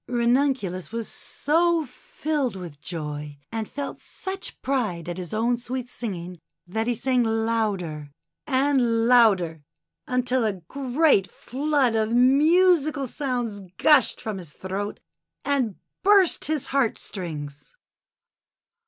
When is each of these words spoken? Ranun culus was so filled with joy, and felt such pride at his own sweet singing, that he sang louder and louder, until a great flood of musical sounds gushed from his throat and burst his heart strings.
Ranun 0.09 0.55
culus 0.55 0.91
was 0.91 1.07
so 1.07 1.85
filled 1.85 2.55
with 2.55 2.81
joy, 2.81 3.37
and 3.51 3.69
felt 3.69 3.99
such 3.99 4.59
pride 4.63 5.07
at 5.07 5.19
his 5.19 5.31
own 5.31 5.57
sweet 5.57 5.89
singing, 5.91 6.39
that 6.65 6.87
he 6.87 6.95
sang 6.95 7.21
louder 7.23 8.09
and 8.47 9.07
louder, 9.07 9.61
until 10.07 10.43
a 10.43 10.53
great 10.53 11.29
flood 11.29 11.93
of 11.93 12.15
musical 12.15 13.05
sounds 13.05 13.61
gushed 13.77 14.19
from 14.19 14.39
his 14.39 14.51
throat 14.51 14.99
and 15.45 15.75
burst 16.01 16.45
his 16.45 16.65
heart 16.73 16.97
strings. 16.97 17.75